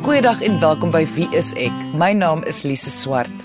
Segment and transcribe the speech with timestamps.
[0.00, 1.74] Goeiedag en welkom by Wie is ek?
[1.92, 3.42] My naam is Lise Swart.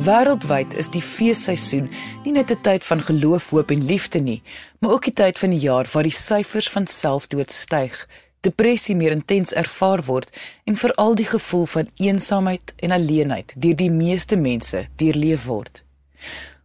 [0.00, 1.90] Wêreldwyd is die feesseisoen
[2.24, 4.42] nie net 'n tyd van geloof, hoop en liefde nie,
[4.78, 8.08] maar ook die tyd van die jaar waar die syfers van selfdood styg,
[8.40, 13.90] depressie meer intens ervaar word en veral die gevoel van eensaamheid en alleenheid deur die
[13.90, 15.84] meeste mense deurleef word.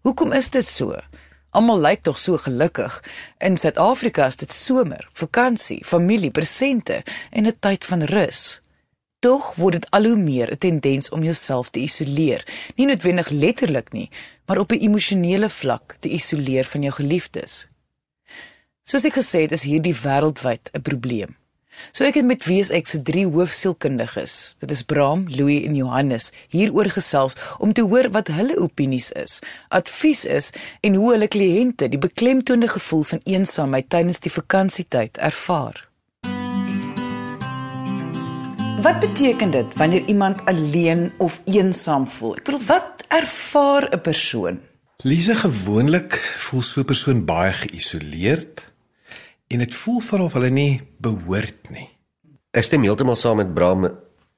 [0.02, 0.96] Hoekom is dit so?
[1.50, 3.04] Almal lyk tog so gelukkig.
[3.38, 8.65] In Suid-Afrika is dit somer, vakansie, familie, presente en 'n tyd van rus.
[9.26, 13.92] Tog word dit al hoe meer 'n tendens om jouself te isoleer, nie noodwendig letterlik
[13.92, 14.10] nie,
[14.46, 17.68] maar op 'n emosionele vlak te isoleer van jou geliefdes.
[18.84, 21.36] Soos ek gesê het, is hierdie wêreldwyd 'n probleem.
[21.92, 26.32] So ek het met wie ek se drie hoofsielkundiges, dit is Bram, Louis en Johannes,
[26.50, 31.90] hieroor gesels om te hoor wat hulle opinies is, advies is en hoe hulle kliënte
[31.90, 35.95] die beklemtoonde gevoel van eensaamheid tydens die vakansietyd ervaar.
[38.86, 42.36] Wat beteken dit wanneer iemand alleen of eensaam voel?
[42.38, 44.60] Ek bedoel, wat ervaar 'n persoon?
[45.02, 48.72] Lise gewoonlik voel so 'n persoon baie geïsoleerd
[49.48, 51.90] en dit voel vir of hulle nie behoort nie.
[52.52, 53.90] Ek stem heeltemal saam met Bram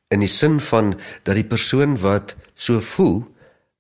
[0.07, 3.27] in die sin van dat die persoon wat so voel,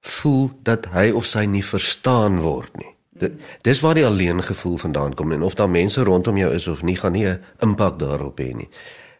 [0.01, 2.95] voel dat hy of sy nie verstaan word nie.
[3.11, 6.67] Dit dis waar die alleen gevoel vandaan kom en of daar mense rondom jou is
[6.67, 8.69] of nie gaan nie 'n impak daarop hê nie.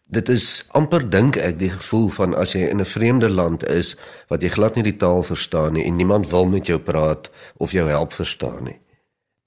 [0.08, 3.95] Dit is amper dink ek die gevoel van as jy in 'n vreemde land is
[4.30, 7.72] wat jy glad nie die taal verstaan nie en niemand wil met jou praat of
[7.72, 8.80] jou help verstaan nie.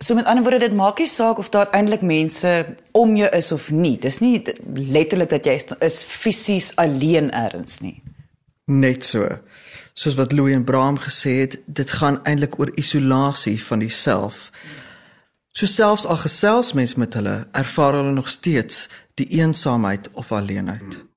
[0.04, 3.52] So met ander woorde dit maak nie saak of daar eintlik mense om jou is
[3.52, 3.98] of nie.
[3.98, 4.42] Dis nie
[4.74, 8.02] letterlik dat jy is fisies alleen ergens nie.
[8.66, 9.38] Net so.
[9.94, 14.50] Soos wat Louis en Bram gesê het, dit gaan eintlik oor isolasie van die-self.
[15.52, 18.88] So selfs al gesels mens met hulle, ervaar hulle nog steeds
[19.20, 20.96] die eensaamheid of alleenheid.
[20.96, 21.08] Hmm.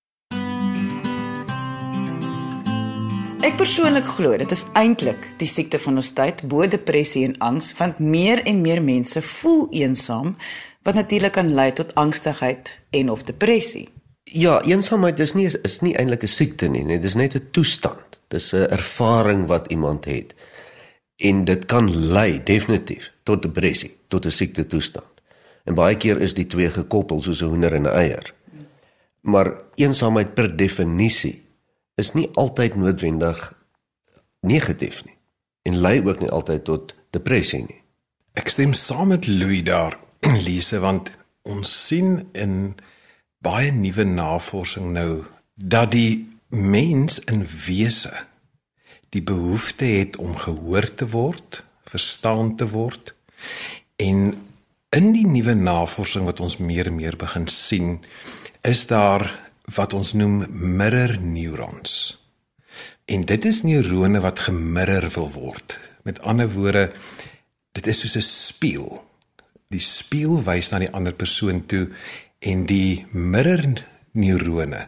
[3.43, 7.73] Ek persoonlik glo dit is eintlik die siekte van ons tyd, bo depressie en angs,
[7.75, 10.37] want meer en meer mense voel eensaam,
[10.87, 13.89] wat natuurlik kan lei tot angstigheid en of depressie.
[14.31, 18.21] Ja, eensaamheid is nie is nie eintlik 'n siekte nie, nee, dis net 'n toestand.
[18.29, 20.33] Dis 'n ervaring wat iemand het.
[21.17, 25.12] En dit kan lei definitief tot depressie, tot 'n siekte toestand.
[25.63, 28.33] En baie keer is die twee gekoppel soos 'n hoender en 'n eier.
[29.21, 31.43] Maar eensaamheid per definisie
[31.95, 33.53] is nie altyd noodwendig
[34.41, 35.17] negatief nie
[35.61, 37.81] en lei ook nie altyd tot depressie nie.
[38.33, 39.99] Ek stem saam met Louis daar,
[40.45, 42.75] Lise, want ons sien in
[43.43, 45.23] baie nuwe navorsing nou
[45.55, 48.13] dat die mens in wese
[49.09, 53.13] die behoefte het om gehoor te word, verstaan te word
[54.01, 54.33] en
[54.93, 57.95] in die nuwe navorsing wat ons meer en meer begin sien,
[58.61, 59.25] is daar
[59.73, 62.13] wat ons noem mirror neurons.
[63.09, 65.77] En dit is neurone wat gemirror wil word.
[66.05, 66.91] Met ander woorde,
[67.73, 69.03] dit is soos 'n spieël.
[69.69, 71.89] Die spieël wys na die ander persoon toe
[72.39, 74.87] en die mirror neurone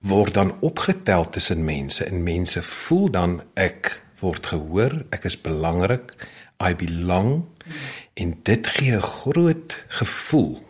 [0.00, 6.14] word dan opgetel tussen mense en mense voel dan ek word gehoor, ek is belangrik,
[6.58, 7.46] I belong
[8.18, 10.62] en dit gee 'n groot gevoel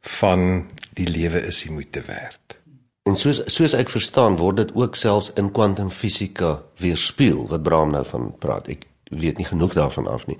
[0.00, 2.58] van die lewe is die moeite werd.
[3.02, 8.04] En soos soos ek verstaan word dit ook selfs in kwantumfisika weerspieël wat Bram nou
[8.04, 8.68] van praat.
[8.68, 10.36] Ek weet nie genoeg daarvan af nie.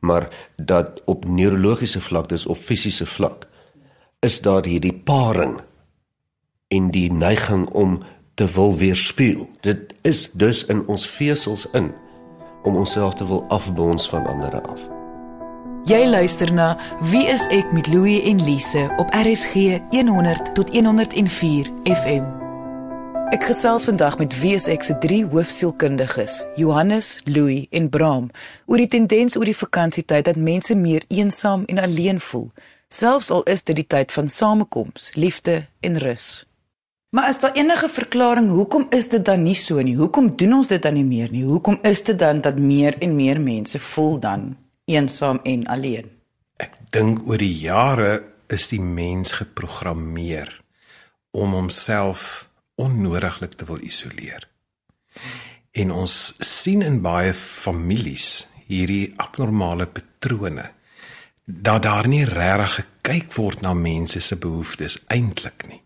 [0.00, 3.48] Maar dat op neurologiese vlak dis op fisiese vlak
[4.20, 5.60] is daar hierdie paring
[6.68, 8.02] en die neiging om
[8.34, 9.48] te wil weerspieël.
[9.60, 11.92] Dit is dus in ons vesels in
[12.62, 14.93] om onsself te wil afbons van ander af.
[15.84, 16.78] Jy luister na
[17.10, 22.24] Wie is ek met Louie en Lise op RSG 100 tot 104 FM.
[23.36, 28.30] Ek gesels vandag met Wie is ek se drie hoofsielkundiges, Johannes, Louie en Bram,
[28.64, 32.48] oor die tendens oor die vakansietyd dat mense meer eensaam en alleen voel,
[32.88, 36.46] selfs al is dit die tyd van samekoms, liefde en rus.
[37.12, 40.00] Maar is daar enige verklaring hoekom is dit dan nie so nie?
[40.00, 41.44] Hoekom doen ons dit dan nie meer nie?
[41.44, 44.54] Hoekom is dit dan dat meer en meer mense voel dan
[44.84, 46.10] eensaam en alleen.
[46.60, 48.22] Ek dink oor die jare
[48.52, 50.50] is die mens geprogrammeer
[51.34, 52.46] om homself
[52.80, 54.44] onnodiglik te wil isoleer.
[55.74, 60.70] En ons sien in baie families hierdie abnormale patrone
[61.44, 65.80] dat daar nie regtig gekyk word na mense se behoeftes eintlik nie.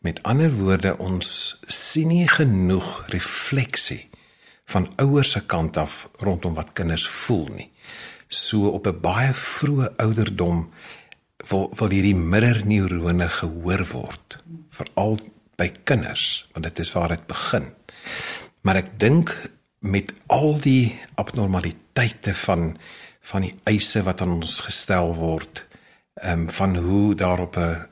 [0.00, 1.28] Met ander woorde ons
[1.68, 4.08] sien nie genoeg refleksie
[4.72, 7.71] van ouers se kant af rondom wat kinders voel nie
[8.32, 10.70] so op 'n baie vroeë ouderdom
[11.48, 14.38] wil wil hierdie mirrorneurone gehoor word
[14.70, 15.18] veral
[15.56, 17.74] by kinders, want dit is waar dit begin.
[18.62, 19.34] Maar ek dink
[19.78, 22.78] met al die abnormaliteite van
[23.22, 25.66] van die eise wat aan ons gestel word,
[26.14, 27.86] ehm um, van hoe daar op 'n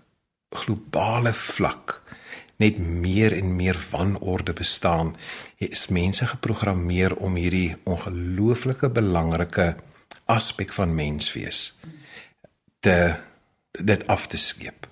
[0.51, 2.03] globale vlak
[2.57, 5.17] net meer en meer wanorde bestaan,
[5.57, 9.77] is mense geprogrammeer om hierdie ongelooflike belangrike
[10.25, 11.79] aspek van menswees
[12.81, 13.15] te
[13.71, 14.89] dit af te skeep.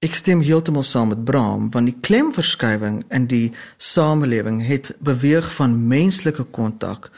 [0.00, 5.76] Ek stem heeltemal saam met Bram want die klemverskywing in die samelewing het beweeg van
[5.88, 7.10] menslike kontak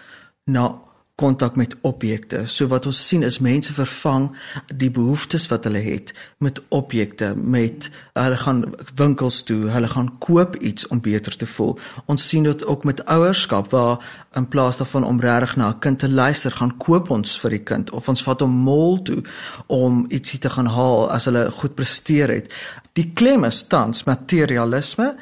[0.45, 0.81] na
[1.23, 2.47] kontak met objekte.
[2.51, 4.31] So wat ons sien is mense vervang
[4.75, 6.11] die behoeftes wat hulle het
[6.43, 7.89] met objekte, met
[8.19, 8.65] hulle gaan
[8.99, 11.77] winkels toe, hulle gaan koop iets om beter te voel.
[12.11, 14.03] Ons sien dit ook met ouerskap waar
[14.39, 17.65] in plaas daarvan om regtig na 'n kind te luister, gaan koop ons vir die
[17.65, 19.23] kind of ons vat hom mall toe
[19.67, 22.53] om ietsie te gaan haal as hulle goed presteer het.
[22.93, 25.17] Die klem is tans materialisme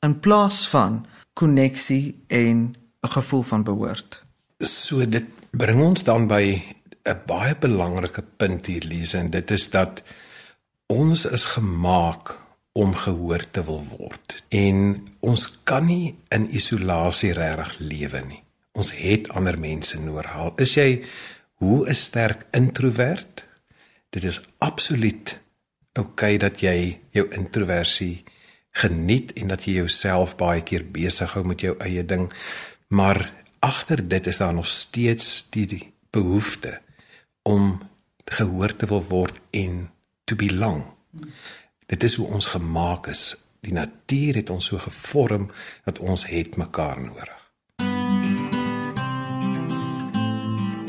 [0.00, 4.21] in plaas van koneksie en 'n gevoel van behoort.
[4.62, 6.62] So dit bring ons dan by
[7.02, 10.02] 'n baie belangrike punt hier Lise en dit is dat
[10.86, 12.38] ons is gemaak
[12.72, 18.42] om gehoor te wil word en ons kan nie in isolasie regtig lewe nie.
[18.72, 20.30] Ons het ander mense nodig.
[20.56, 21.04] Is jy
[21.54, 23.44] hoe 'n sterk introwert?
[24.10, 25.40] Dit is absoluut
[25.92, 28.24] oukei okay dat jy jou introversie
[28.70, 32.32] geniet en dat jy jouself baie keer besig hou met jou eie ding,
[32.88, 36.80] maar agter dit is daar nog steeds die, die behoefte
[37.42, 37.78] om
[38.24, 39.90] gehoor te wil word en
[40.24, 40.84] to belong.
[41.86, 43.36] Dit is hoe ons gemaak is.
[43.62, 45.50] Die natuur het ons so gevorm
[45.84, 47.38] dat ons het mekaar nodig.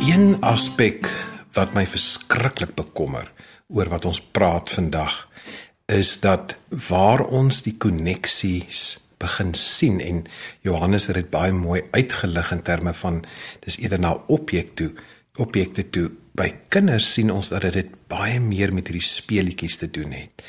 [0.04, 1.08] Een aspek
[1.54, 3.30] wat my verskriklik bekommer
[3.70, 5.28] oor wat ons praat vandag
[5.86, 6.58] is dat
[6.90, 10.24] waar ons die koneksies begin sien en
[10.68, 13.24] Johannes het dit baie mooi uitgelig in terme van
[13.66, 14.92] dis eerder na objek toe
[15.42, 20.14] objekte toe by kinders sien ons dat dit baie meer met hierdie speletjies te doen
[20.14, 20.44] het.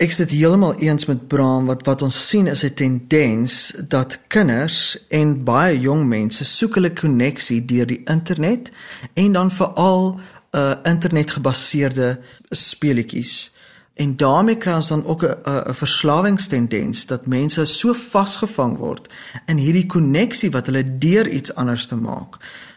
[0.00, 4.96] Ek sit heeltemal eens met Bram wat wat ons sien is 'n tendens dat kinders
[5.08, 8.70] en baie jong mense soek hulle koneksie deur die internet
[9.14, 10.20] en dan veral
[10.50, 12.20] uh, internetgebaseerde
[12.50, 13.52] speletjies.
[14.00, 15.34] En daarmee kry ons dan ook 'n
[15.68, 19.08] 'n verslawingstendens dat mense so vasgevang word
[19.46, 22.36] in hierdie koneksie wat hulle deur iets anders te maak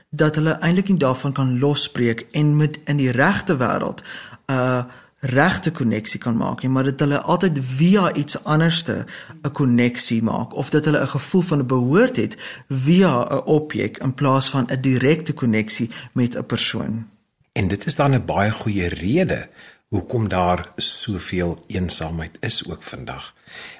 [0.09, 4.03] dat hulle eintlik nie daarvan kan losbreek en met in die regte wêreld
[4.47, 4.83] 'n uh,
[5.23, 9.05] regte koneksie kan maak nie, maar dat hulle altyd via iets anderste
[9.41, 12.37] 'n koneksie maak of dat hulle 'n gevoel van 'n behoort het
[12.69, 17.07] via 'n objek in plaas van 'n direkte koneksie met 'n persoon.
[17.51, 19.49] En dit is dan 'n baie goeie rede
[19.93, 23.35] hoekom daar soveel eensaamheid is ook vandag.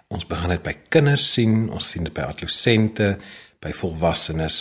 [0.07, 3.15] Ons begin dit by kinders sien, ons sien dit by adolessente,
[3.63, 4.57] by volwassenes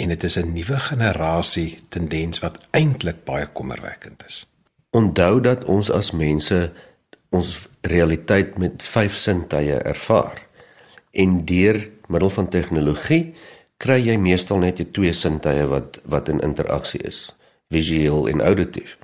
[0.00, 4.46] en dit is 'n nuwe generasie tendens wat eintlik baie kommerwekkend is.
[4.90, 6.72] Onthou dat ons as mense
[7.30, 10.46] ons realiteit met vyf sintuie ervaar.
[11.10, 13.34] En deur middel van tegnologie
[13.76, 17.36] kry jy meestal net jou twee sintuie wat wat in interaksie is,
[17.68, 18.98] visueel en auditief.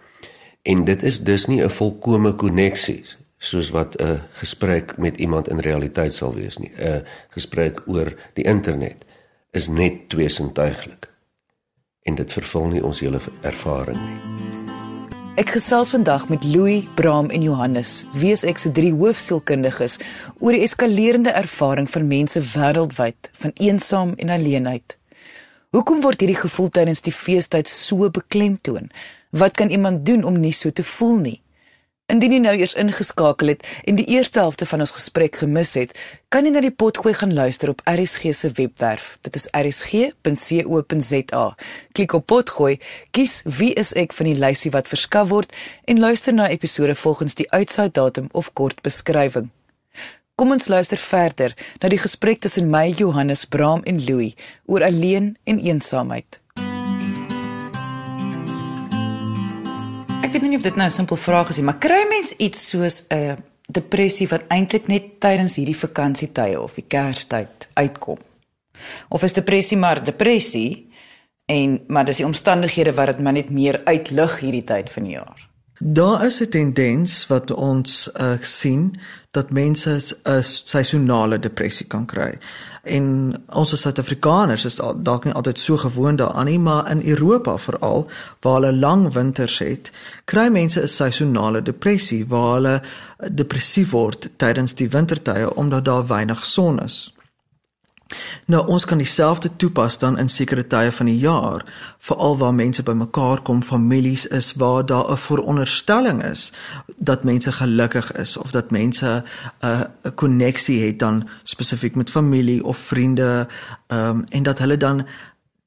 [0.65, 3.05] En dit is dus nie 'n volkomme koneksie
[3.39, 6.73] soos wat 'n gesprek met iemand in realiteit sal wees nie.
[6.77, 9.05] 'n Gesprek oor die internet
[9.51, 11.11] is net tweesintuiglik.
[12.03, 14.35] En dit vervul nie ons hele ervaring nie.
[15.35, 19.99] Ek gesels vandag met Louis, Bram en Johannes, wees ek se drie hoofsielkundiges
[20.39, 24.99] oor die eskalerende ervaring van mense wêreldwyd van eensaam en alleenheid.
[25.75, 28.93] Hoekom word hierdie gevoel tydens die feestyd so beklemtoon?
[29.35, 31.43] Wat kan iemand doen om nie so te voel nie?
[32.07, 35.91] Indien jy nou eers ingeskakel het en die eerste helfte van ons gesprek gemis het,
[36.31, 39.19] kan jy na die potgooi gaan luister op RSG se webwerf.
[39.27, 41.45] Dit is rsg.co.za.
[41.99, 42.79] Klik op potgooi,
[43.11, 45.51] kies wie is ek van die lysie wat verskaf word
[45.91, 49.51] en luister na episode volgens die uitsaai datum of kort beskrywing.
[50.39, 54.39] Kom ons luister verder na die gesprek tussen my Johannes Braam en Louis
[54.71, 56.44] oor alleen en eensaamheid.
[60.45, 63.05] Weet nie of dit nou 'n simpel vraag is nie, maar kry mens iets soos
[63.09, 63.37] 'n
[63.67, 68.19] depressie wat eintlik net tydens hierdie vakansietye of die Kerstyd uitkom?
[69.09, 70.91] Of is depressie maar depressie
[71.47, 75.13] en maar dis die omstandighede wat dit maar net meer uitlig hierdie tyd van die
[75.13, 75.49] jaar?
[75.79, 78.95] Daar is 'n tendens wat ons uh, sien
[79.35, 82.39] dat mense 'n seisonale depressie kan kry.
[82.83, 87.59] En ons as Suid-Afrikaners is dalk nie altyd so gewoond daaraan nie, maar in Europa
[87.59, 88.09] veral
[88.41, 89.91] waar hulle lang winters het,
[90.25, 92.83] kry mense 'n seisonale depressie waar hulle
[93.33, 97.15] depressief word tydens die wintertye omdat daar weinig son is.
[98.47, 101.65] Nou ons kan dieselfde toepas dan in sekere tye van die jaar,
[101.99, 106.53] veral waar mense bymekaar kom, families is waar daar 'n veronderstelling is
[106.97, 109.23] dat mense gelukkig is of dat mense
[109.61, 113.47] 'n uh, 'n koneksie het dan spesifiek met familie of vriende,
[113.87, 115.07] ehm um, en dat hulle dan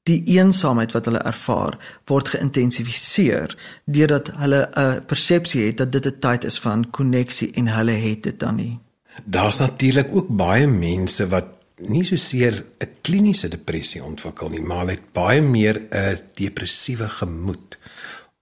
[0.08, 6.20] die eensaamheid wat hulle ervaar word geïntensifiseer deurdat hulle 'n persepsie het dat dit 'n
[6.20, 8.80] tyd is van koneksie en hulle het dit dan nie.
[9.26, 11.46] Daar's natuurlik ook baie mense wat
[11.86, 17.78] nie so seer 'n kliniese depressie ontwikkel nie, maar het baie meer 'n depressiewe gemoed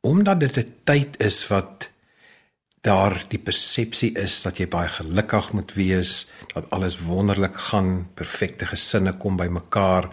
[0.01, 1.89] omdat dit 'n tyd is wat
[2.81, 8.65] daar die persepsie is dat jy baie gelukkig moet wees, dat alles wonderlik gaan, perfekte
[8.65, 10.09] gesinne kom bymekaar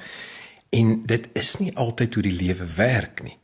[0.71, 3.38] en dit is nie altyd hoe die lewe werk nie.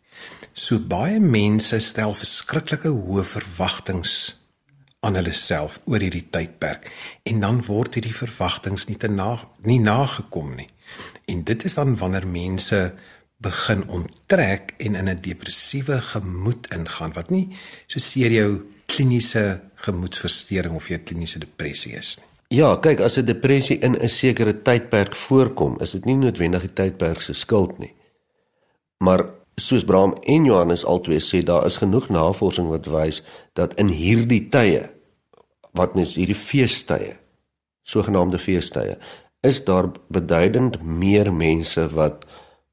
[0.52, 4.32] So baie mense stel verskriklike hoë verwagtinge
[5.00, 6.90] aan hulle self oor hierdie tydperk
[7.30, 9.36] en dan word hierdie verwagtinge nie te na
[9.66, 10.68] nie nagekom nie.
[11.26, 12.80] En dit is dan wanneer mense
[13.38, 17.48] begin onttrek en in 'n depressiewe gemoed ingaan wat nie
[17.86, 22.26] so seer jou kliniese gemoedversteuring of jou kliniese depressie is nie.
[22.48, 26.72] Ja, kyk, as 'n depressie in 'n sekere tydperk voorkom, is dit nie noodwendig die
[26.72, 27.94] tydperk se skuld nie.
[28.98, 33.22] Maar soos Bram en Johannes albei sê, daar is genoeg navorsing wat wys
[33.58, 34.86] dat in hierdie tye
[35.76, 37.16] wat mens hierdie feestydde,
[37.82, 38.96] sogenaamde feestydde,
[39.46, 42.26] is daar beduidend meer mense wat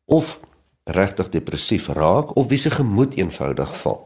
[0.06, 0.40] of
[0.86, 4.02] regtig depressief raak of wie se gemoed eenvoudig val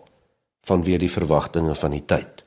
[0.67, 2.43] vanweë die verwagtinge van die tyd.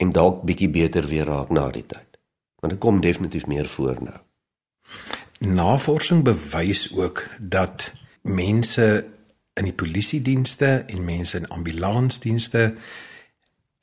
[0.00, 2.18] En dalk bietjie beter weer raak na die tyd.
[2.60, 4.16] Want dit kom definitief meer voor nou.
[5.40, 7.92] Navorsing bewys ook dat
[8.22, 9.06] mense
[9.60, 12.70] in die polisie dienste en mense in ambulansdienste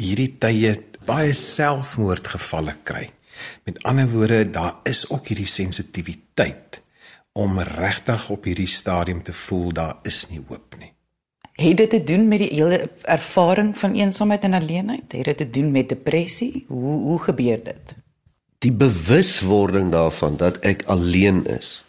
[0.01, 0.73] hierdie tye
[1.07, 3.07] baie selfmoordgevalle kry.
[3.69, 6.81] Met ander woorde, daar is ook hierdie sensitiwiteit
[7.37, 10.91] om regtig op hierdie stadium te voel daar is nie hoop nie.
[11.57, 15.11] Het dit te doen met die hele ervaring van eensaamheid en alleenheid?
[15.11, 16.65] Het dit te doen met depressie?
[16.67, 17.95] Hoe hoe gebeur dit?
[18.61, 21.83] Die bewuswording daarvan dat ek alleen is.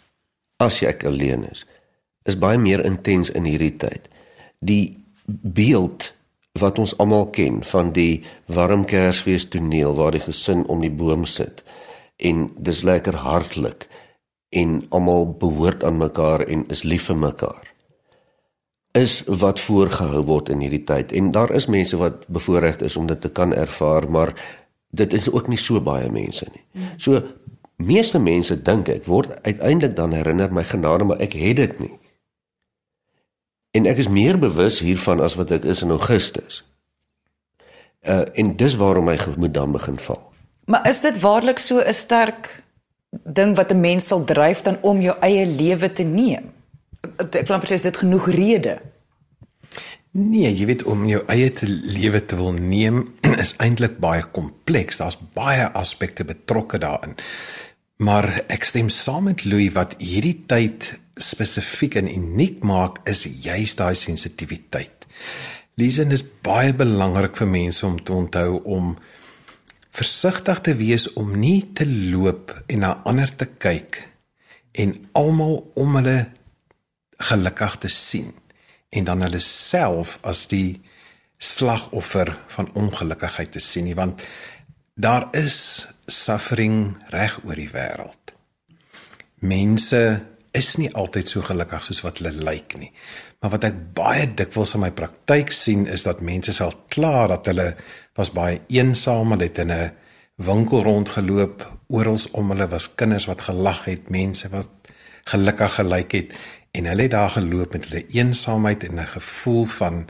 [0.57, 1.65] As ek alleen is,
[2.23, 4.09] is baie meer intens in hierdie tyd.
[4.59, 6.13] Die beeld
[6.59, 11.25] wat ons almal ken van die warm Kersfees toneel waar die gesin om die boom
[11.25, 11.63] sit
[12.17, 13.87] en dis lekker hartlik
[14.49, 17.69] en almal behoort aan mekaar en is lief vir mekaar
[18.97, 23.07] is wat voorgehou word in hierdie tyd en daar is mense wat bevoorreg is om
[23.07, 24.33] dit te kan ervaar maar
[24.89, 26.63] dit is ook nie so baie mense nie.
[26.97, 27.21] So
[27.77, 31.93] meeste mense dink ek word uiteindelik dan herinner my genade maar ek het dit nie.
[33.71, 36.63] En ek is meer bewus hiervan as wat ek is in Augustus.
[38.01, 40.31] Uh en dis waarom my gemoed dan begin val.
[40.65, 42.63] Maar is dit waarlik so 'n sterk
[43.23, 46.51] ding wat 'n mens sal dryf dan om jou eie lewe te neem?
[47.17, 48.81] Ek glo presies dit genoeg rede.
[50.11, 54.97] Nee, jy weet om jou eie te lewe te wil neem is eintlik baie kompleks.
[54.97, 57.15] Daar's baie aspekte betrokke daarin.
[57.97, 63.79] Maar ek stem saam met Louis wat hierdie tyd spesifiek en uniek maak is juist
[63.79, 65.07] daai sensitiwiteit.
[65.79, 68.95] Lezen is baie belangrik vir mense om te onthou om
[69.95, 74.01] versigtig te wees om nie te loop en na ander te kyk
[74.79, 76.17] en almal om hulle
[77.29, 78.31] gelukkig te sien
[78.95, 80.79] en dan hulle self as die
[81.39, 84.21] slagoffer van ongelukkigheid te sien nie want
[84.99, 88.33] daar is suffering reg oor die wêreld.
[89.39, 90.01] Mense
[90.51, 92.91] is nie altyd so gelukkig soos wat hulle lyk nie.
[93.41, 97.49] Maar wat ek baie dikwels in my praktyk sien is dat mense sal kla dat
[97.51, 97.73] hulle
[98.17, 99.91] was baie eensaam, hulle het in 'n
[100.35, 104.69] winkel rondgeloop, oral om hulle was kinders wat gelag het, mense wat
[105.25, 106.33] gelukkig gelyk het
[106.71, 110.07] en hulle het daar geloop met hulle eensaamheid en 'n gevoel van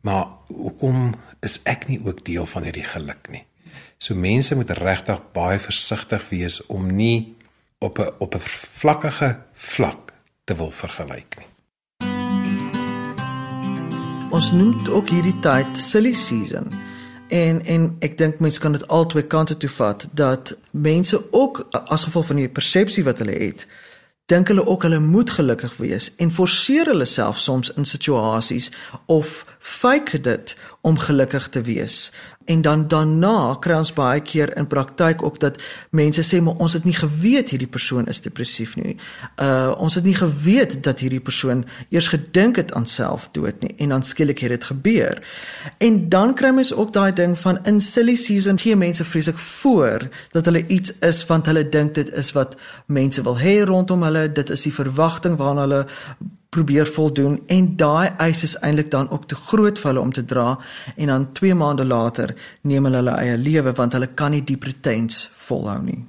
[0.00, 3.44] maar hoekom is ek nie ook deel van hierdie geluk nie.
[3.98, 7.36] So mense moet regtig baie versigtig wees om nie
[7.80, 8.40] op 'n op 'n
[8.78, 10.12] vlakkige vlak
[10.44, 11.48] te wil vergelyk nie.
[14.30, 16.72] Ons noem ook hierdie tyd silly season.
[17.28, 22.04] En en ek dink mense kan dit albei kante toe vat dat mense ook as
[22.04, 23.66] gevolg van die persepsie wat hulle het,
[24.26, 28.70] dink hulle ook hulle moet gelukkig wees en forceer hulle self soms in situasies
[29.06, 32.12] of fake dit om gelukkig te wees.
[32.44, 35.58] En dan daarna kry ons baie keer in praktyk ook dat
[35.90, 38.96] mense sê maar ons het nie geweet hierdie persoon is depressief nie.
[39.36, 43.92] Uh ons het nie geweet dat hierdie persoon eers gedink het aan selfdood nie en
[43.94, 45.20] dan skielik het dit gebeur.
[45.78, 50.08] En dan kry mens ook daai ding van in silly season gee mense vreeslik voor
[50.32, 52.56] dat hulle iets is want hulle dink dit is wat
[52.86, 55.86] mense wil hê rondom hulle, dit is die verwagting waarna hulle
[56.50, 60.24] probeer voldoen en daai eis is eintlik dan ook te groot vir hulle om te
[60.24, 60.58] dra
[60.96, 64.58] en dan 2 maande later neem hulle hulle eie lewe want hulle kan nie die
[64.58, 66.00] pretens volhou nie.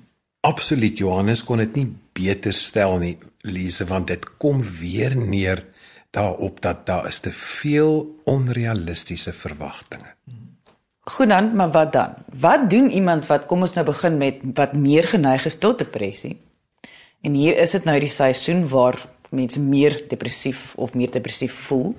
[0.41, 5.65] Absoluut Johannes kon dit nie beter stel nie Lise want dit kom weer neer
[6.11, 10.15] daarop dat daar is te veel onrealistiese verwagtinge.
[11.11, 12.13] Goed dan, maar wat dan?
[12.39, 16.37] Wat doen iemand wat kom ons nou begin met wat meer geneig is tot depressie?
[17.21, 18.99] En hier is dit nou die seisoen waar
[19.31, 21.95] mense meer depressief of meer depressief voel.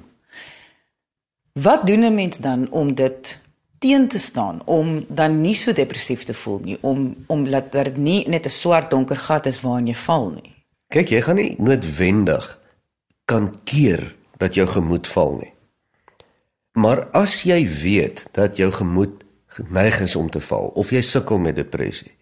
[1.52, 3.38] Wat doen 'n mens dan om dit
[3.78, 7.96] teen te staan om dan nie so depressief te voel nie, om om dat dit
[7.96, 10.54] nie net 'n swart donker gat is waarin jy val nie.
[10.88, 12.58] Kyk, jy gaan nie noodwendig
[13.24, 15.52] kan keer dat jou gemoed val nie.
[16.72, 21.38] Maar as jy weet dat jou gemoed geneig is om te val of jy sukkel
[21.38, 22.12] met depressie,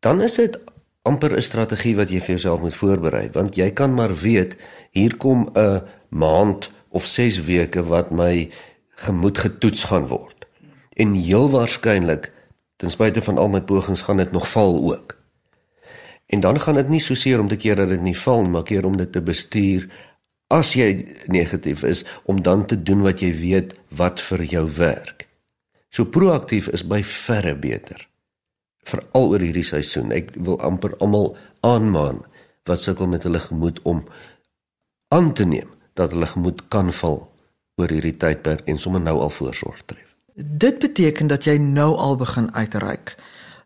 [0.00, 0.58] dan is dit
[1.02, 4.56] amper 'n strategie wat jy vir jouself moet voorberei want jy kan maar weet
[4.90, 8.50] hier kom 'n maand of 6 weke wat my
[8.94, 10.46] gemoed getoets gaan word.
[10.94, 12.32] En heel waarskynlik
[12.76, 15.16] ten spyte van al my pogings gaan dit nog val ook.
[16.26, 18.50] En dan gaan dit nie so seer om te keer dat dit nie val nie
[18.50, 19.88] maar keer om dit te bestuur
[20.46, 25.28] as jy negatief is om dan te doen wat jy weet wat vir jou werk.
[25.88, 28.11] So proaktief is by verre beter
[28.82, 30.12] veral oor hierdie seisoen.
[30.12, 32.22] Ek wil amper almal aanmaan
[32.68, 34.04] wat sukkel met hulle gemoed om
[35.14, 37.20] aan te neem dat hulle gemoed kan val
[37.80, 40.14] oor hierdie tydperk en sommer nou al voorsorg tref.
[40.34, 43.16] Dit beteken dat jy nou al begin uitreik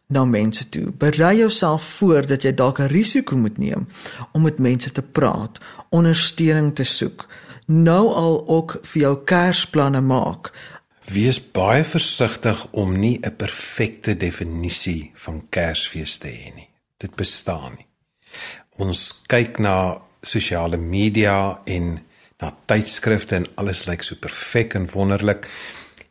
[0.06, 0.90] na mense toe.
[0.99, 3.88] Berei jouself voor dat jy dalk 'n risiko moet neem
[4.32, 5.58] om met mense te praat,
[5.90, 7.26] ondersteuning te soek.
[7.66, 10.52] Nou al ook vir jou kersplanne maak
[11.06, 16.68] Wees baie versigtig om nie 'n perfekte definisie van Kersfees te hê nie.
[16.98, 17.86] Dit bestaan nie.
[18.76, 22.00] Ons kyk na sosiale media en
[22.40, 25.49] na tydskrifte en alles lyk so perfek en wonderlik.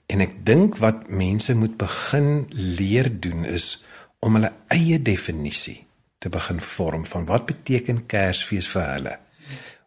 [0.07, 3.83] En ek dink wat mense moet begin leer doen is
[4.19, 9.19] om hulle eie definisie te begin vorm van wat beteken Kersfees vir hulle.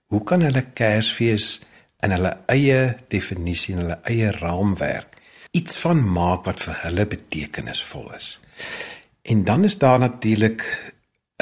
[0.06, 1.60] Hoe kan hulle Kersfees
[2.04, 5.16] in hulle eie definisie en hulle eie raamwerk
[5.56, 8.36] iets van maak wat vir hulle betekenisvol is.
[9.22, 10.92] En dan is daar natuurlik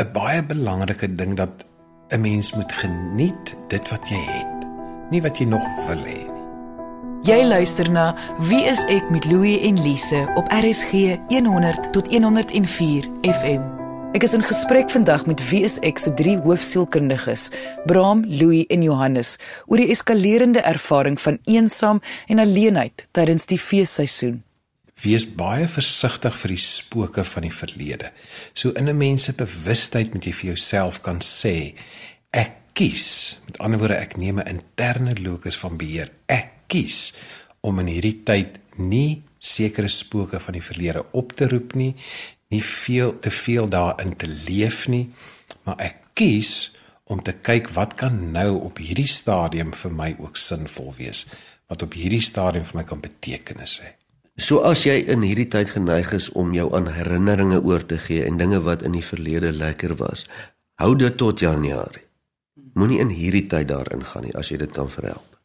[0.00, 1.64] 'n baie belangrike ding dat
[2.08, 4.66] 'n mens moet geniet dit wat jy het,
[5.10, 6.44] nie wat jy nog wil hê nie.
[7.22, 13.08] Jy luister na Wie is ek met Louie en Lise op RSG 100 tot 104
[13.22, 13.85] FM.
[14.14, 17.48] Ek is in gesprek vandag met wie is ek se drie hoofsielkundiges,
[17.90, 21.98] Bram, Louis en Johannes, oor die eskalerende ervaring van eensaam
[22.30, 24.42] en alleenheid tydens die feesseisoen.
[25.02, 28.12] Wees baie versigtig vir die spooke van die verlede.
[28.54, 31.74] So in 'n mens se bewustheid moet jy vir jouself kan sê,
[32.30, 36.10] ek kies, met ander woorde ek neem 'n interne locus van beheer.
[36.28, 37.12] Ek kies
[37.60, 41.94] om in hierdie tyd nie sekere spooke van die verlede op te roep nie,
[42.54, 45.10] nie veel te veel daarin te leef nie,
[45.66, 46.72] maar ek kies
[47.04, 51.24] om te kyk wat kan nou op hierdie stadium vir my ook sinvol wees,
[51.70, 53.94] wat op hierdie stadium vir my kan betekenis hê.
[54.36, 58.26] So as jy in hierdie tyd geneig is om jou aan herinneringe oor te gee
[58.26, 60.26] en dinge wat in die verlede lekker was,
[60.82, 62.04] hou dit tot Januarie.
[62.76, 65.35] Moenie in hierdie tyd daarin gaan nie as jy dit kan verhelp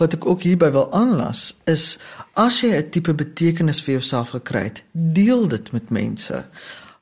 [0.00, 1.98] wat ek ook hierby wil aanlas is
[2.34, 6.44] as jy 'n tipe betekenis vir jouself gekry het, deel dit met mense.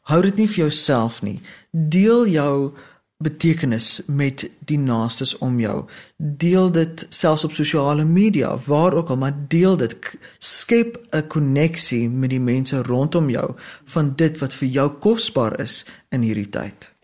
[0.02, 1.40] Hou dit nie vir jouself nie.
[1.70, 2.72] Deel jou
[3.18, 5.84] betekenis met die naastes om jou.
[6.16, 9.96] Deel dit selfs op sosiale media, waar ook al, maar deel dit.
[10.38, 15.84] Skep 'n koneksie met die mense rondom jou van dit wat vir jou kosbaar is
[16.08, 16.94] in hierdie tyd.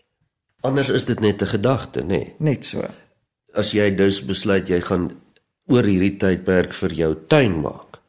[0.61, 2.07] Anders is dit net 'n gedagte, nê?
[2.07, 2.33] Nee.
[2.37, 2.85] Net so.
[3.53, 5.11] As jy dus besluit jy gaan
[5.67, 7.99] oor hierdie tydperk vir jou tuin maak.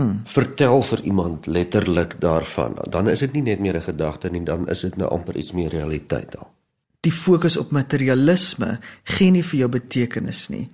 [0.00, 0.20] Mm.
[0.24, 2.76] Vertel vir iemand letterlik daarvan.
[2.88, 5.52] Dan is dit nie net meer 'n gedagte nie, dan is dit nou amper iets
[5.52, 6.52] meer realiteit al.
[7.00, 10.68] Die fokus op materialisme gee nie vir jou betekenis nie.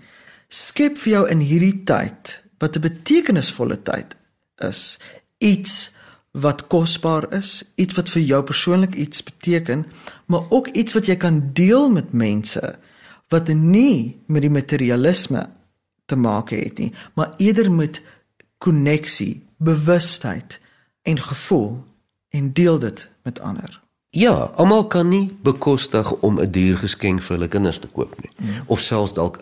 [0.48, 4.16] Skep vir jou in hierdie tyd wat 'n betekenisvolle tyd
[4.58, 4.98] is,
[5.38, 5.92] iets
[6.32, 9.86] wat kosbaar is, iets wat vir jou persoonlik iets beteken,
[10.26, 12.78] maar ook iets wat jy kan deel met mense
[13.28, 15.48] wat nie met die materialisme
[16.06, 18.02] te maak het nie, maar eerder met
[18.58, 20.60] koneksie, bewustheid
[21.02, 21.84] en gevoel
[22.28, 23.80] en deel dit met ander.
[24.10, 28.30] Ja, almal kan nie bekostig om 'n duur geskenk vir hulle kinders te koop nie
[28.36, 28.62] hmm.
[28.66, 29.40] of selfs dalk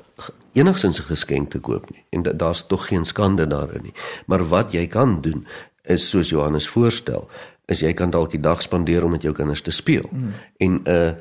[0.53, 2.05] enigsins 'n geskenk te koop nie.
[2.11, 3.94] En daar's tog geen skande daarin nie.
[4.27, 5.46] Maar wat jy kan doen
[5.83, 7.29] is soos Johannes voorstel,
[7.64, 10.33] is jy kan dalk die dag spandeer om met jou kinders te speel hmm.
[10.57, 11.12] en 'n uh,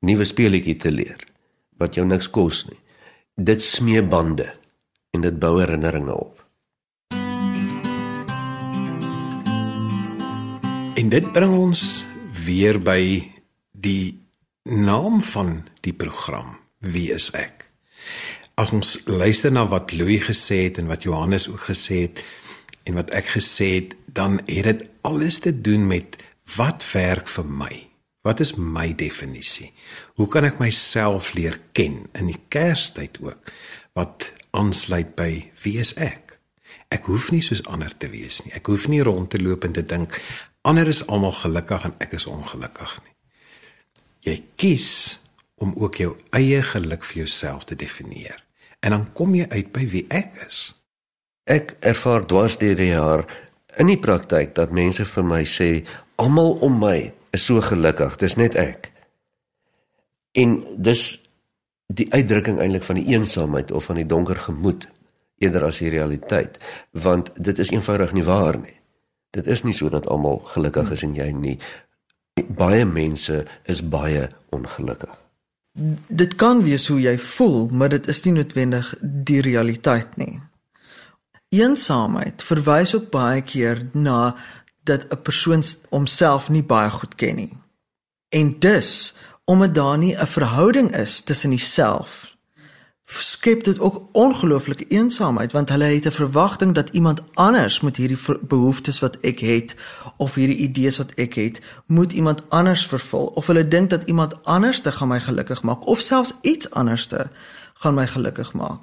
[0.00, 1.20] nuwe speletjie te leer
[1.76, 2.78] wat jou niks kos nie.
[3.34, 4.52] Dit smee bande
[5.12, 6.40] en dit bou herinneringe op.
[10.96, 11.82] En dit bring ons
[12.44, 13.02] weer by
[13.72, 14.20] die
[14.68, 16.56] naam van die program.
[16.78, 17.68] Wie is ek?
[18.60, 22.22] As ons luister na wat Louis gesê het en wat Johannes ook gesê het
[22.88, 26.18] en wat ek gesê het, dan het dit alles te doen met
[26.56, 27.72] wat werk vir my.
[28.22, 29.72] Wat is my definisie?
[30.14, 33.50] Hoe kan ek myself leer ken in die Kerstyd ook?
[33.98, 35.30] Wat aansluit by
[35.64, 36.36] wie is ek?
[36.92, 38.52] Ek hoef nie soos ander te wees nie.
[38.56, 40.16] Ek hoef nie rond te loop en te dink
[40.68, 43.16] ander is almal gelukkig en ek is ongelukkig nie.
[44.22, 44.90] Jy kies
[45.62, 48.38] om ook jou eie geluk vir jouself te definieer.
[48.82, 50.60] En dan kom jy uit by wie ek is.
[51.46, 53.24] Ek ervaar dwars deur die jaar
[53.80, 55.70] in die praktyk dat mense vir my sê
[56.22, 58.90] almal om my is so gelukkig, dis net ek.
[60.38, 61.16] En dis
[61.86, 64.88] die uitdrukking eintlik van die eensaamheid of van die donker gemoed
[65.42, 66.58] eerder as die realiteit,
[66.92, 68.76] want dit is eenvoudig nie waar nie.
[69.30, 71.56] Dit is nie so dat almal gelukkig is en jy nie.
[72.48, 75.12] Baie mense is baie ongelukkig.
[76.06, 80.40] Dit kan wees hoe jy voel, maar dit is nie noodwendig die realiteit nie.
[81.52, 84.36] Eensaamheid verwys ook baie keer na
[84.84, 87.52] dat 'n persoon homself nie baie goed ken nie.
[88.28, 92.32] En dus, omdat daar nie 'n verhouding is tussen jouself
[93.20, 98.18] skep dit ook ongelooflike eensaamheid want hulle het 'n verwagting dat iemand anders met hierdie
[98.40, 99.74] behoeftes wat ek het
[100.16, 104.44] of hierdie idees wat ek het, moet iemand anders vervul of hulle dink dat iemand
[104.44, 107.26] anders te gaan my gelukkig maak of selfs iets anders te
[107.74, 108.80] gaan my gelukkig maak.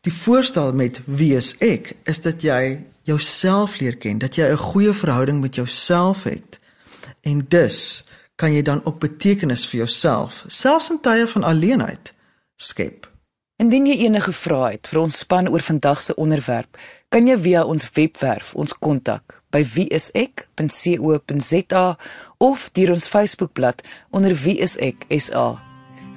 [0.00, 4.56] Die voorstel met wie is ek is dat jy jouself leer ken, dat jy 'n
[4.56, 6.58] goeie verhouding met jouself het.
[7.20, 8.04] En dus
[8.40, 12.14] kan jy dan ook betekenis vir jouself, selfs in tye van alleenheid,
[12.56, 13.08] skep.
[13.60, 16.72] Indien jy enige vrae het vir ons span oor vandag se onderwerp,
[17.12, 21.16] kan jy via ons webwerf ons kontak by wieisek.co.za
[22.40, 23.78] of deur ons Facebookblad
[24.10, 25.46] onder wieiseksa.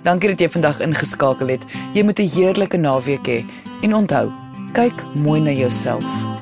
[0.04, 1.64] Dankie dat jy vandag ingeskakel het.
[1.96, 3.40] Jy moet 'n heerlike naweek hê.
[3.44, 3.48] He.
[3.84, 4.32] En onthou,
[4.74, 6.33] kyk mooi na jouself.